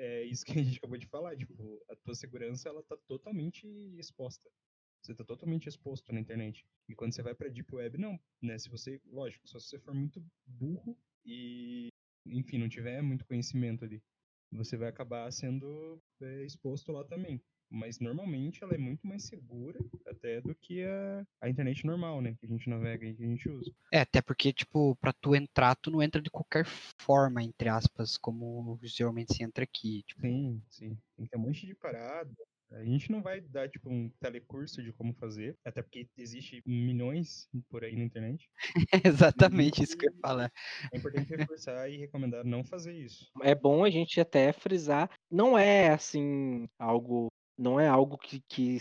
[0.00, 3.66] é isso que a gente acabou de falar, tipo, a tua segurança ela tá totalmente
[3.98, 4.50] exposta.
[5.02, 6.66] Você tá totalmente exposto na internet.
[6.88, 8.58] E quando você vai pra Deep Web, não, né?
[8.58, 11.88] Se você, lógico, só se você for muito burro e,
[12.26, 14.02] enfim, não tiver muito conhecimento ali,
[14.50, 19.78] você vai acabar sendo é, exposto lá também mas normalmente ela é muito mais segura
[20.06, 22.34] até do que a, a internet normal, né?
[22.38, 23.72] Que a gente navega e que a gente usa.
[23.92, 26.64] É, até porque, tipo, pra tu entrar, tu não entra de qualquer
[27.00, 30.02] forma, entre aspas, como geralmente se entra aqui.
[30.06, 30.22] Tipo.
[30.22, 30.98] Sim, sim.
[31.16, 32.34] Tem que ter um monte de parada.
[32.72, 37.48] A gente não vai dar, tipo, um telecurso de como fazer, até porque existe milhões
[37.68, 38.48] por aí na internet.
[39.04, 40.52] Exatamente isso que eu ia falar.
[40.92, 43.28] É importante reforçar e recomendar não fazer isso.
[43.42, 47.28] É bom a gente até frisar, não é, assim, algo
[47.60, 48.78] não é algo que, que,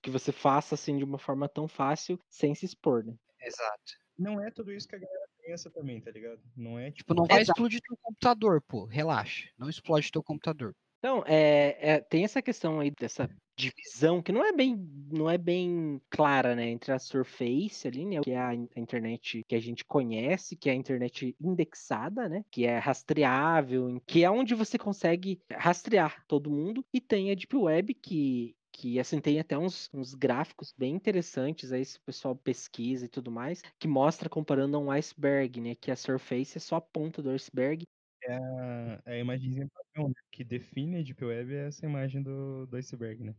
[0.00, 3.14] que você faça assim de uma forma tão fácil sem se expor, né?
[3.42, 3.92] Exato.
[4.16, 6.40] Não é tudo isso que a galera pensa também, tá ligado?
[6.56, 6.98] Não é tipo.
[6.98, 8.84] tipo não vai explodir teu computador, pô.
[8.84, 9.48] Relaxa.
[9.58, 10.74] Não explode teu computador.
[11.00, 14.76] Então, é, é, tem essa questão aí dessa divisão que não é bem
[15.10, 19.54] não é bem clara, né, entre a Surface ali, né, que é a, internet que
[19.54, 24.54] a gente conhece, que é a internet indexada, né, que é rastreável, que é onde
[24.54, 29.58] você consegue rastrear todo mundo, e tem a Deep Web que que assim tem até
[29.58, 34.28] uns, uns gráficos bem interessantes aí se o pessoal pesquisa e tudo mais, que mostra
[34.28, 37.84] comparando a um iceberg, né, que a Surface é só a ponta do iceberg
[38.24, 40.14] é a, é a padrão, né?
[40.30, 43.34] que define a Deep Web é essa imagem do, do iceberg, né?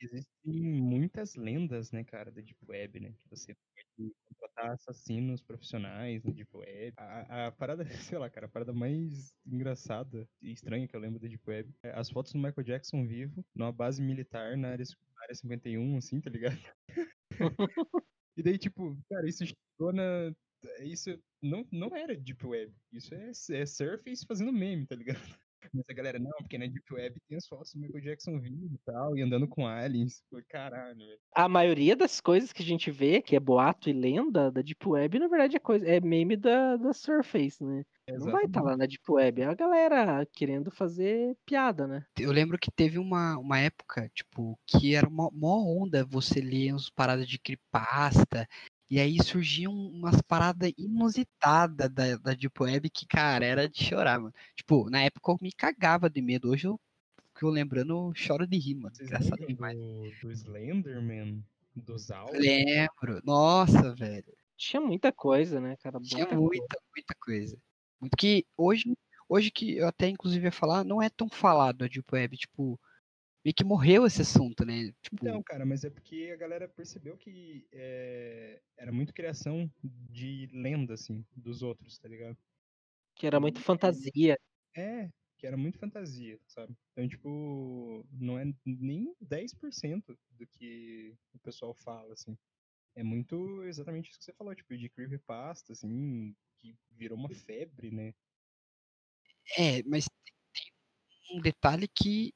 [0.00, 3.12] Existem muitas lendas, né, cara, da Deep Web, né?
[3.18, 6.94] Que você pode contratar assassinos profissionais na Deep Web.
[6.96, 11.20] A, a, parada, sei lá, cara, a parada mais engraçada e estranha que eu lembro
[11.20, 14.84] da Deep Web é as fotos do Michael Jackson vivo numa base militar na área,
[15.22, 16.58] área 51, assim, tá ligado?
[18.36, 20.32] e daí, tipo, cara, isso chegou na.
[20.80, 22.72] Isso não, não era Deep Web.
[22.92, 25.20] Isso é, é Surface fazendo meme, tá ligado?
[25.74, 28.74] Mas a galera, não, porque na Deep Web tem as fotos do Michael Jackson vivo
[28.74, 30.22] e tal, e andando com aliens.
[30.48, 31.18] Caralho, velho.
[31.34, 34.88] A maioria das coisas que a gente vê, que é boato e lenda da Deep
[34.88, 37.84] Web, na verdade é, coisa, é meme da, da Surface, né?
[38.08, 38.24] Exatamente.
[38.24, 42.04] Não vai estar tá lá na Deep Web, é a galera querendo fazer piada, né?
[42.18, 46.74] Eu lembro que teve uma, uma época, tipo, que era uma, uma onda você ler
[46.74, 48.48] uns paradas de creepypasta
[48.90, 54.18] e aí surgiam umas paradas inusitadas da, da Deep Web que, cara, era de chorar,
[54.18, 54.34] mano.
[54.56, 56.50] Tipo, na época eu me cagava de medo.
[56.50, 56.78] Hoje eu
[57.32, 58.92] fico lembrando, eu choro de rir, mano.
[58.92, 59.78] Vocês Engraçado demais.
[59.78, 61.44] Do, do Slenderman?
[61.76, 62.40] Dos Alves?
[62.40, 63.22] Lembro.
[63.24, 64.34] Nossa, velho.
[64.56, 66.00] Tinha muita coisa, né, cara?
[66.00, 66.80] Tinha muita, muita coisa.
[66.92, 67.58] muita coisa.
[68.00, 68.92] Muito que hoje,
[69.28, 72.80] hoje que eu até inclusive ia falar, não é tão falado a Deep Web, tipo,
[73.44, 74.92] meio que morreu esse assunto, né?
[75.02, 75.16] Tipo...
[75.26, 80.94] Então, cara, mas é porque a galera percebeu que é, era muito criação de lenda,
[80.94, 82.36] assim, dos outros, tá ligado?
[83.14, 84.38] Que era muito fantasia.
[84.76, 86.76] É, que era muito fantasia, sabe?
[86.92, 92.36] Então, tipo, não é nem 10% do que o pessoal fala, assim.
[92.94, 97.90] É muito exatamente isso que você falou, tipo, de creepypasta, assim, que virou uma febre,
[97.90, 98.12] né?
[99.56, 100.04] É, mas
[100.52, 102.34] tem um detalhe que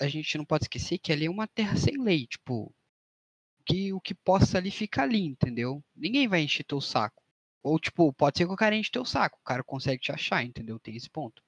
[0.00, 2.74] a gente não pode esquecer que ali é uma terra sem lei, tipo,
[3.66, 5.84] que o que possa ali fica ali, entendeu?
[5.94, 7.22] Ninguém vai encher teu saco.
[7.62, 10.44] Ou, tipo, pode ser que o cara enche teu saco, o cara consegue te achar,
[10.44, 10.78] entendeu?
[10.78, 11.42] Tem esse ponto.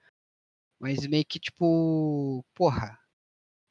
[0.78, 2.98] Mas meio que, tipo, porra,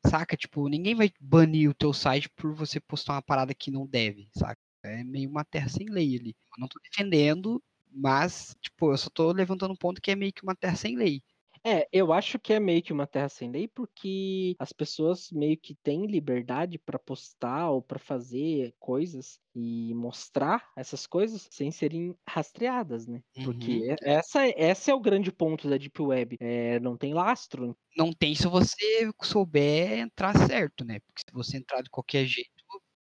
[0.07, 0.37] saca?
[0.37, 4.29] Tipo, ninguém vai banir o teu site por você postar uma parada que não deve,
[4.37, 4.59] saca?
[4.83, 6.35] É meio uma terra sem lei ali.
[6.57, 7.61] Eu não tô defendendo,
[7.91, 10.95] mas, tipo, eu só tô levantando um ponto que é meio que uma terra sem
[10.95, 11.21] lei.
[11.65, 15.57] É, eu acho que é meio que uma terra sem lei, porque as pessoas meio
[15.57, 22.15] que têm liberdade para postar ou para fazer coisas e mostrar essas coisas sem serem
[22.27, 23.21] rastreadas, né?
[23.37, 23.45] Uhum.
[23.45, 26.37] Porque essa, essa é o grande ponto da Deep Web.
[26.39, 27.75] É, não tem lastro.
[27.97, 30.99] Não tem se você souber entrar certo, né?
[30.99, 32.58] Porque se você entrar de qualquer jeito,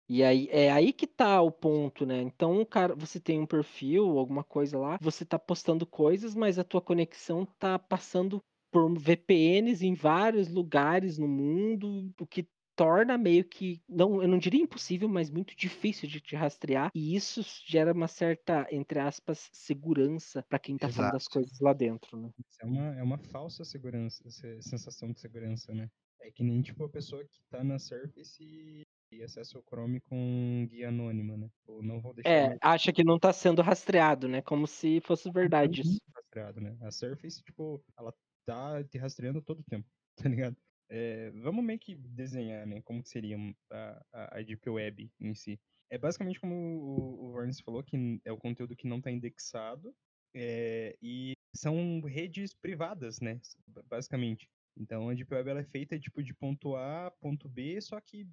[0.10, 2.22] E aí é aí que tá o ponto, né?
[2.22, 6.64] Então, cara, você tem um perfil, alguma coisa lá, você tá postando coisas, mas a
[6.64, 8.39] tua conexão tá passando
[8.72, 14.39] por VPNs em vários lugares no mundo, o que torna meio que, não, eu não
[14.39, 19.47] diria impossível, mas muito difícil de te rastrear, e isso gera uma certa, entre aspas,
[19.54, 20.89] segurança para quem tá Exato.
[20.89, 22.32] falando das coisas lá dentro, né?
[22.39, 24.24] Isso é uma, é uma falsa segurança,
[24.62, 25.89] sensação de segurança, né?
[26.20, 28.84] É que nem, tipo, a pessoa que tá na Surface e
[29.22, 31.49] acessa o Chrome com guia anônima, né?
[31.68, 34.41] Ou não vou deixar é, acha que não tá sendo rastreado, né?
[34.41, 35.99] Como se fosse verdade isso.
[36.16, 36.78] Rastreado, né?
[36.82, 38.14] A Surface, tipo, ela
[38.45, 40.57] tá te rastreando todo o tempo, tá ligado?
[40.89, 43.38] É, vamos meio que desenhar, né, como que seria
[43.72, 45.59] a, a, a Deep Web em si.
[45.89, 49.95] É basicamente como o, o Varnes falou, que é o conteúdo que não está indexado
[50.36, 53.39] é, e são redes privadas, né,
[53.88, 54.47] basicamente.
[54.78, 58.28] Então a Deep Web ela é feita tipo de ponto A, ponto B, só que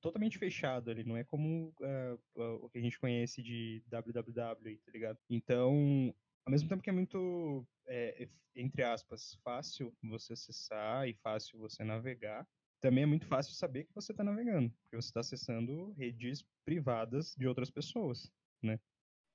[0.00, 4.92] totalmente fechado ali, não é como uh, o que a gente conhece de www, tá
[4.92, 5.18] ligado?
[5.28, 11.58] Então, ao mesmo tempo que é muito, é, entre aspas, fácil você acessar e fácil
[11.58, 12.46] você navegar,
[12.80, 17.34] também é muito fácil saber que você está navegando, porque você está acessando redes privadas
[17.36, 18.30] de outras pessoas,
[18.62, 18.78] né?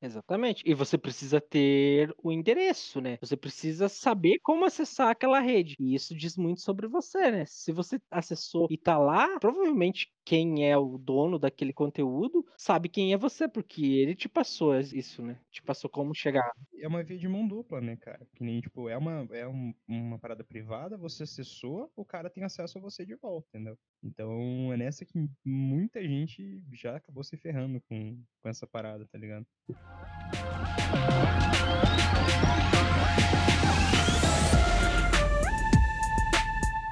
[0.02, 0.64] Exatamente.
[0.66, 3.18] E você precisa ter o endereço, né?
[3.22, 5.76] Você precisa saber como acessar aquela rede.
[5.80, 7.46] E isso diz muito sobre você, né?
[7.46, 13.14] Se você acessou e tá lá, provavelmente quem é o dono daquele conteúdo sabe quem
[13.14, 15.40] é você, porque ele te passou isso, né?
[15.52, 16.50] Te passou como chegar.
[16.80, 18.28] É uma via de mão dupla, né, cara?
[18.36, 22.44] Que nem, tipo, é uma, é um, uma parada privada, você acessou, o cara tem
[22.44, 23.78] acesso a você de volta, entendeu?
[24.04, 25.14] Então é nessa que
[25.46, 29.46] muita gente já acabou se ferrando com, com essa parada, tá ligado?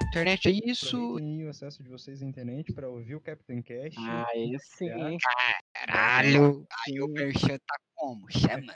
[0.07, 1.15] Internet é isso.
[1.15, 3.95] O acesso de vocês à internet para ouvir o Captain Cash.
[3.97, 5.17] Ah, esse sim.
[5.73, 6.65] Caralho.
[6.87, 8.29] Aí o Merchan tá como?
[8.31, 8.75] Chama.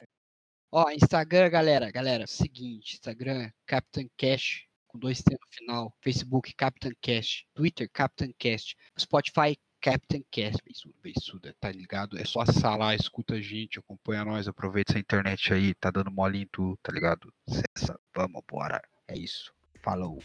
[0.71, 1.91] Ó, Instagram, galera.
[1.91, 2.93] Galera, seguinte.
[2.93, 5.97] Instagram, Captain Cash com dois T no final.
[6.01, 7.45] Facebook, Captain Cash.
[7.55, 8.75] Twitter, Captain Cash.
[8.97, 10.63] Spotify, Captain Cast,
[11.03, 12.17] beiçuda, tá ligado?
[12.17, 16.41] É só acessar escuta a gente, acompanha nós, aproveita essa internet aí, tá dando mole
[16.41, 17.33] em tu, tá ligado?
[17.45, 18.81] Acessa, vamos, bora.
[19.09, 19.53] É isso.
[19.81, 20.23] Falou.